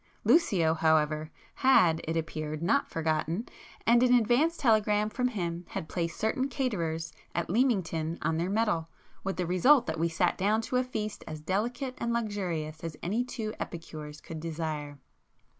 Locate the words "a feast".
10.77-11.23